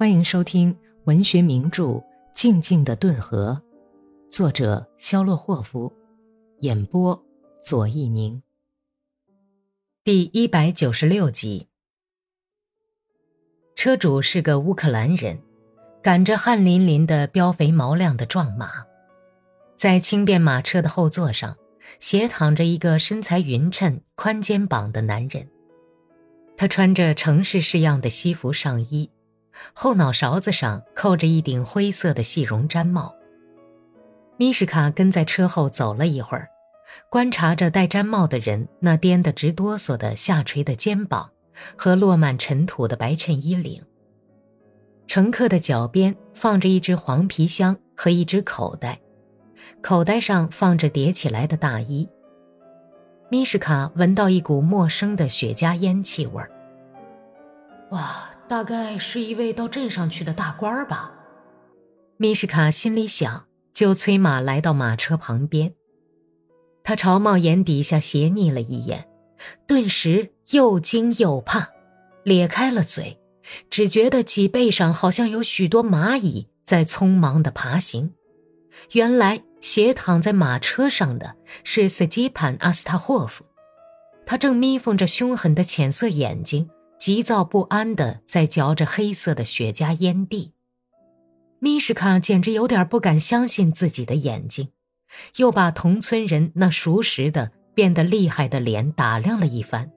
[0.00, 0.74] 欢迎收听
[1.04, 1.82] 文学名著
[2.32, 3.60] 《静静的顿河》，
[4.34, 5.92] 作者肖洛霍夫，
[6.60, 7.22] 演播
[7.62, 8.42] 左一宁。
[10.02, 11.68] 第一百九十六集。
[13.74, 15.38] 车主是个乌克兰人，
[16.02, 18.70] 赶着汗淋淋的膘肥毛亮的壮马，
[19.76, 21.54] 在轻便马车的后座上，
[21.98, 25.46] 斜躺着一个身材匀称、宽肩膀的男人。
[26.56, 29.10] 他穿着城市式样的西服上衣。
[29.72, 33.14] 后脑勺子上扣着一顶灰色的细绒毡帽。
[34.36, 36.48] 米什卡跟在车后走了一会儿，
[37.10, 41.30] 观察着戴毡帽的人那颠得直哆嗦的下垂的肩膀
[41.76, 43.82] 和落满尘土的白衬衣领。
[45.06, 48.98] 乘客的脚边放着一只黄皮箱和一只口袋，
[49.82, 52.08] 口袋上放着叠起来的大衣。
[53.28, 56.50] 米什卡闻到一股陌生的雪茄烟气味儿。
[57.90, 58.30] 哇！
[58.50, 61.12] 大概是一位到镇上去的大官儿吧，
[62.16, 65.72] 米什卡心里想，就催马来到马车旁边。
[66.82, 69.08] 他朝帽檐底下斜睨了一眼，
[69.68, 71.68] 顿时又惊又怕，
[72.24, 73.20] 咧开了嘴，
[73.70, 78.12] 只觉得脊背上好像有许多蚂蚁在匆忙地爬行。
[78.94, 83.44] 原来斜躺在马车上的是斯基潘·阿斯塔霍夫，
[84.26, 86.68] 他正眯缝着凶狠的浅色眼睛。
[87.00, 90.52] 急躁不安地在嚼着黑色的雪茄烟蒂，
[91.58, 94.68] 米什卡简直有点不敢相信自己的眼睛，
[95.36, 99.90] 又把同村人那熟识的、变得厉害的脸打量了一番，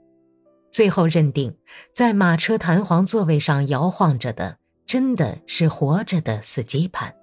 [0.71, 1.57] 最后认定，
[1.93, 7.13] 在马车弹簧座位上摇晃着的，真的是活着的斯基潘。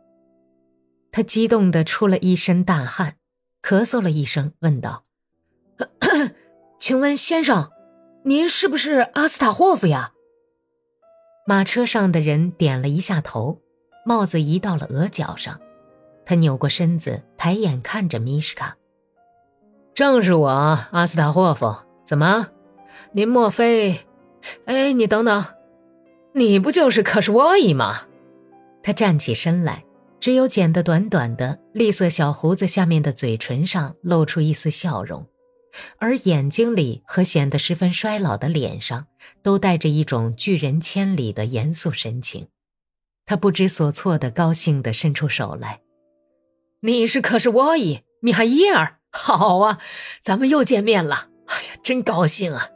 [1.11, 3.17] 他激动地出了一身大汗，
[3.63, 5.05] 咳嗽了一声，问道
[6.79, 7.71] ：“请问先生？”
[8.23, 10.13] 您是不是阿斯塔霍夫呀？
[11.47, 13.59] 马车上的人点了一下头，
[14.05, 15.59] 帽子移到了额角上。
[16.27, 18.77] 他扭过身子，抬眼看着米什卡
[19.95, 21.75] ：“正是我，阿斯塔霍夫。
[22.05, 22.49] 怎么？
[23.13, 24.01] 您莫非……
[24.67, 25.43] 哎，你等等，
[26.35, 28.03] 你不就是可是沃伊吗？”
[28.85, 29.85] 他站起身来，
[30.21, 35.27] 只有剪得短短的栗色小胡子下面的嘴唇上露出一丝笑容。
[35.99, 39.07] 而眼睛里和显得十分衰老的脸上，
[39.43, 42.49] 都带着一种拒人千里的严肃神情。
[43.27, 45.81] 他不知所措的高兴地伸出手来
[46.83, 48.99] ：“你是可是沃伊米哈伊尔？
[49.13, 49.79] 好啊，
[50.21, 51.29] 咱们又见面了！
[51.47, 52.71] 哎呀，真高兴啊！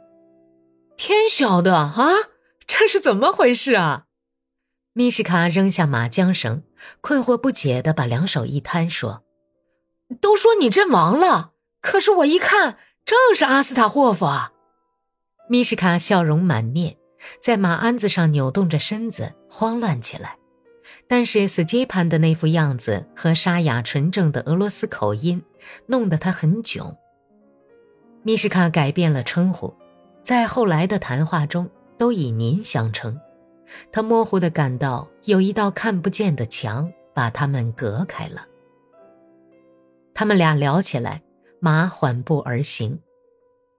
[0.95, 2.11] 天晓得啊，
[2.65, 4.05] 这是怎么回事啊？”
[4.93, 6.63] 米什卡扔下马缰绳，
[7.01, 9.23] 困惑不解地把两手一摊，说
[10.21, 11.51] ：“都说你阵亡了，
[11.81, 14.51] 可是我一看……”正是阿斯塔霍夫啊！
[15.47, 16.97] 米什卡笑容满面，
[17.39, 20.39] 在马鞍子上扭动着身子，慌乱起来。
[21.07, 25.43] 但是斯基潘的那副样子和沙哑纯正的俄罗斯口音，
[25.85, 26.97] 弄得他很囧。
[28.23, 29.71] 米什卡改变了称呼，
[30.23, 33.19] 在后来的谈话中都以您相称。
[33.91, 38.47] 他模糊地感到有一道看不见的墙把他们隔开了。
[40.15, 41.21] 他们俩聊起来。
[41.65, 42.99] 马缓步而行，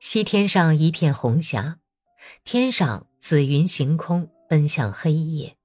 [0.01, 1.79] 西天上一片红霞，
[2.43, 5.57] 天上紫云行空，奔向黑夜。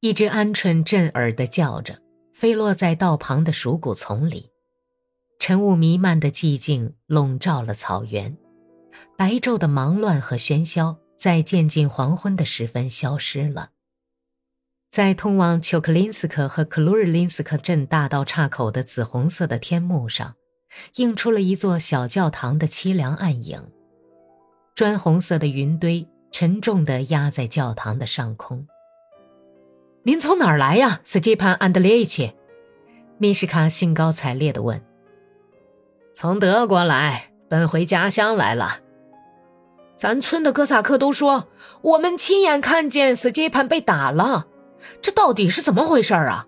[0.00, 2.00] 一只鹌鹑震耳地叫着，
[2.32, 4.48] 飞落在道旁的鼠谷丛里。
[5.38, 8.38] 晨雾弥漫的寂静笼罩了草原，
[9.18, 13.72] 白昼的忙乱和喧嚣在渐近黄昏的时分消失了。
[14.90, 20.34] 在通往丘克林斯克和克鲁日林斯克镇大道岔口的紫红色的天幕上。
[20.96, 23.62] 映出了一座小教堂的凄凉暗影，
[24.74, 28.66] 砖红色的云堆沉重地压在教堂的上空。
[30.02, 32.32] 您从哪儿来呀，斯基潘·安德烈奇？
[33.18, 34.82] 米什卡兴高采烈地问。
[36.14, 38.78] 从德国来，奔回家乡来了。
[39.96, 41.48] 咱村的哥萨克都说，
[41.82, 44.46] 我们亲眼看见斯基潘被打了，
[45.02, 46.46] 这到底是怎么回事啊？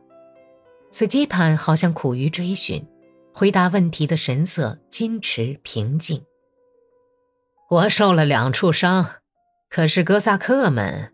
[0.91, 2.87] 斯基潘好像苦于追寻。
[3.35, 6.25] 回答问题的神色矜持平静。
[7.71, 9.07] 我受了两处伤，
[9.71, 11.13] 可是哥萨克们，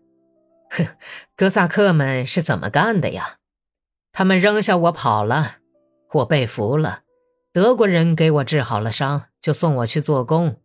[0.69, 0.85] 哼，
[1.37, 3.37] 哥萨克们是怎么干的呀？
[4.11, 5.57] 他们扔下我跑了，
[6.11, 7.03] 我被俘了。
[7.53, 10.57] 德国人给我治好了伤，就送我去做工。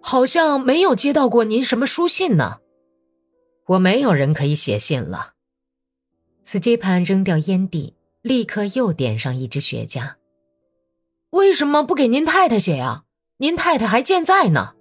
[0.00, 2.58] 好像没有接到过您什么书信呢。
[3.66, 5.32] 我没有人可以写信了。
[6.44, 10.14] 斯基潘扔掉烟蒂，立刻又点上一支雪茄。
[11.36, 13.04] 为什么不给您太太写呀？
[13.36, 14.74] 您太太还健在呢。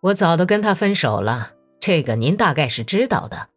[0.00, 3.48] 我早都跟他分手了，这个您大概是知道的。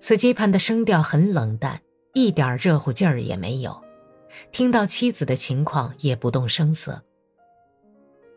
[0.00, 1.80] 斯基潘的声调很冷淡，
[2.12, 3.80] 一点热乎劲儿也没有。
[4.50, 7.02] 听到妻子的情况，也不动声色。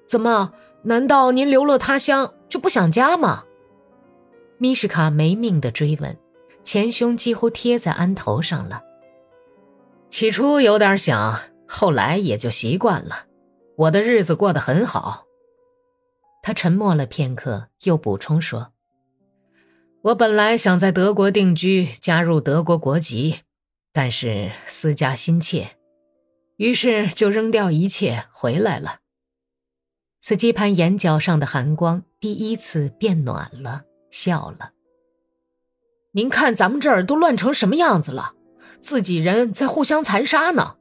[0.07, 0.53] 怎么？
[0.83, 3.43] 难道您流落他乡就不想家吗？
[4.59, 6.15] 米什卡没命的追问，
[6.63, 8.83] 前胸几乎贴在鞍头上了。
[10.11, 13.25] 起初有点想，后来也就习惯了。
[13.77, 15.25] 我的日子过得很好。
[16.41, 18.71] 他沉默了片刻，又补充说
[20.03, 23.39] ：“我本来想在德国定居，加入德国国籍，
[23.91, 25.75] 但是思家心切，
[26.57, 28.99] 于是就扔掉一切回来了。”
[30.21, 34.71] 斯基潘眼角上的寒光第一次变暖了，笑了。
[36.13, 38.33] 您看咱们这儿都乱成什么样子了，
[38.79, 40.77] 自己人在互相残杀呢。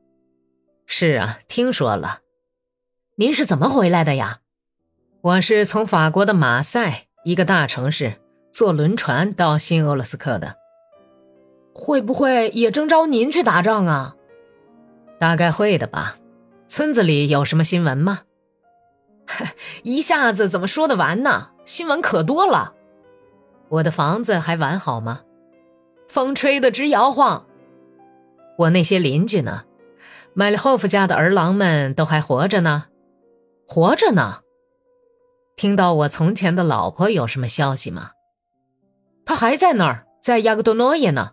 [0.87, 2.21] 是啊，听说了。
[3.17, 4.41] 您是怎么回来的呀？
[5.23, 8.21] 我是从法国的马赛一个大城市
[8.53, 10.57] 坐轮船到新俄罗斯克的。
[11.73, 14.15] 会不会也征召您去打仗啊？
[15.19, 16.19] 大概会的吧。
[16.69, 18.21] 村子里有什么新闻吗？
[19.83, 21.51] 一下子怎么说得完呢？
[21.65, 22.75] 新闻可多了。
[23.71, 25.23] 我的房子还完好吗？
[26.09, 27.47] 风吹得直摇晃。
[28.59, 29.65] 我那些邻居呢？
[30.37, 32.87] 麦利霍夫家的儿郎们都还活着呢？
[33.67, 34.41] 活着呢。
[35.57, 38.11] 听到我从前的老婆有什么消息吗？
[39.25, 41.33] 她还在那儿，在亚格多诺耶呢。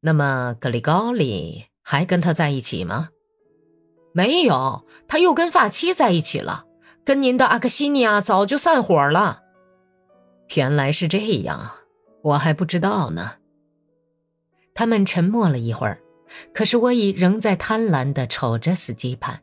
[0.00, 3.08] 那么格里高里还跟他在一起吗？
[4.12, 6.64] 没有，他又跟发妻在一起了。
[7.04, 9.40] 跟您的阿克西尼亚早就散伙了，
[10.54, 11.58] 原来是这样，
[12.22, 13.36] 我还不知道呢。
[14.74, 16.02] 他们沉默了一会儿，
[16.52, 19.40] 可是我已仍在贪婪地瞅着斯基潘，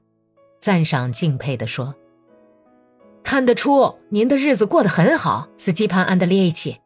[0.59, 1.95] 赞赏敬佩地说
[3.23, 6.79] ：“看得出您的日子过得很好，斯基潘安德烈奇。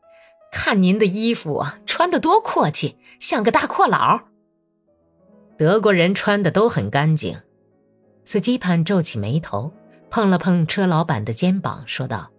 [0.52, 4.22] 看您的衣服啊，穿得多阔气，像个大阔佬。
[5.58, 7.38] 德国人穿的都很干净。”
[8.26, 9.74] 斯基潘皱起眉头。
[10.12, 12.32] 碰了碰车老板的肩膀，说道：“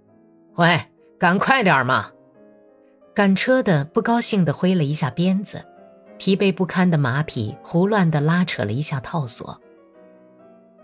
[0.59, 0.81] 喂，
[1.21, 2.11] 赶快点嘛！”
[3.15, 5.65] 赶车的不高兴地挥了一下鞭子，
[6.21, 9.59] 疲惫不堪的马匹胡乱地拉扯了一下套索。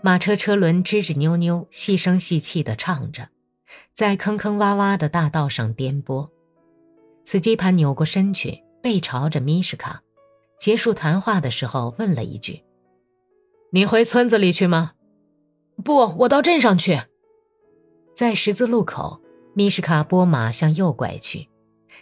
[0.01, 3.29] 马车车轮吱吱扭扭、细声细气地唱着，
[3.93, 6.27] 在坑坑洼洼的大道上颠簸。
[7.23, 10.01] 司机盘扭过身去，背朝着米什卡，
[10.59, 12.63] 结束谈话的时候问了一句
[13.71, 14.93] ：“你回村子里去吗？”
[15.85, 16.99] 不，我到镇上去。
[18.15, 19.21] 在十字路口，
[19.53, 21.47] 米什卡拨马向右拐去。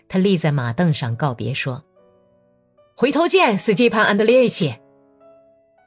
[0.07, 1.83] 他立在马凳上告别说
[2.97, 4.74] ：“回头见，斯基潘安德烈奇。”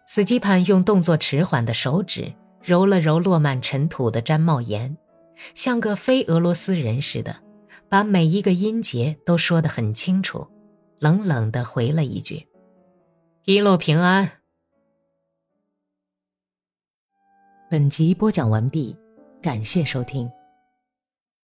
[0.06, 4.94] 斯基潘用动作迟缓的手指揉了揉落满尘土的毡帽檐，
[5.55, 7.34] 像个非俄罗斯人似的，
[7.88, 10.46] 把每一个音节都说得很清楚，
[10.99, 12.46] 冷冷地回了一句
[13.44, 14.31] ：“一路平安。”
[17.70, 18.94] 本集播讲完毕，
[19.40, 20.31] 感谢收听。